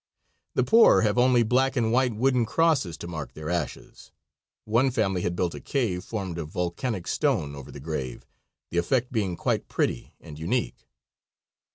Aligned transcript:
The 0.55 0.63
poor 0.63 1.01
have 1.01 1.19
only 1.19 1.43
black 1.43 1.75
and 1.75 1.91
white 1.91 2.15
wooden 2.15 2.43
crosses 2.43 2.97
to 2.97 3.07
mark 3.07 3.33
their 3.33 3.51
ashes. 3.51 4.09
One 4.65 4.89
family 4.89 5.21
had 5.21 5.35
built 5.35 5.53
a 5.53 5.59
cave, 5.59 6.03
formed 6.03 6.39
of 6.39 6.49
volcanic 6.49 7.05
stone, 7.07 7.53
over 7.55 7.69
the 7.71 7.79
grave, 7.79 8.25
the 8.71 8.79
effect 8.79 9.11
being 9.11 9.37
quite 9.37 9.67
pretty 9.67 10.15
and 10.19 10.39
unique. 10.39 10.87